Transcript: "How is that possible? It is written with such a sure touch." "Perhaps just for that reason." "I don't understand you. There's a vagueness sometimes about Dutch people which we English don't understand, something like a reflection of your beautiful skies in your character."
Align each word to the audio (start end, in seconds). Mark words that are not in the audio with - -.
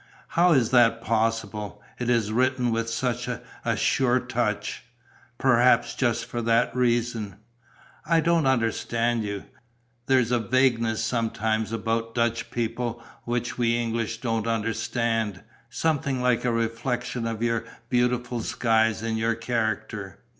"How 0.29 0.53
is 0.53 0.71
that 0.71 1.03
possible? 1.03 1.79
It 1.99 2.09
is 2.09 2.31
written 2.31 2.71
with 2.71 2.89
such 2.89 3.27
a 3.27 3.41
sure 3.77 4.19
touch." 4.19 4.81
"Perhaps 5.37 5.93
just 5.93 6.25
for 6.25 6.41
that 6.41 6.75
reason." 6.75 7.35
"I 8.03 8.19
don't 8.19 8.47
understand 8.47 9.23
you. 9.23 9.43
There's 10.07 10.31
a 10.31 10.39
vagueness 10.39 11.03
sometimes 11.03 11.71
about 11.71 12.15
Dutch 12.15 12.49
people 12.49 13.03
which 13.25 13.59
we 13.59 13.77
English 13.77 14.21
don't 14.21 14.47
understand, 14.47 15.43
something 15.69 16.19
like 16.19 16.45
a 16.45 16.51
reflection 16.51 17.27
of 17.27 17.43
your 17.43 17.63
beautiful 17.89 18.41
skies 18.41 19.03
in 19.03 19.17
your 19.17 19.35
character." 19.35 20.17